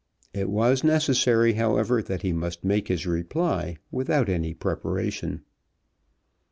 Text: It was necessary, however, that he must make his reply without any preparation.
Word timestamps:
It 0.33 0.49
was 0.49 0.83
necessary, 0.83 1.53
however, 1.53 2.01
that 2.01 2.23
he 2.23 2.33
must 2.33 2.63
make 2.63 2.87
his 2.87 3.05
reply 3.05 3.77
without 3.91 4.29
any 4.29 4.55
preparation. 4.55 5.43